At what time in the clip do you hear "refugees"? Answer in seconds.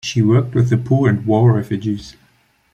1.53-2.15